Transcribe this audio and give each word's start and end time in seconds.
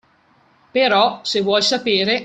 Però, 0.77 1.05
se 1.21 1.41
vuol 1.41 1.61
sapere. 1.61 2.19